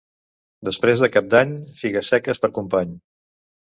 Després 0.69 1.03
de 1.03 1.09
Cap 1.17 1.29
d'Any, 1.33 1.53
figues 1.81 2.11
seques 2.15 2.43
per 2.47 2.51
company. 2.59 2.97